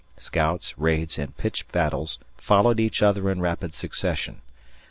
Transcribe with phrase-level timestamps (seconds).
[0.17, 4.41] Scouts, raids, and pitched battles followed each other in rapid succession.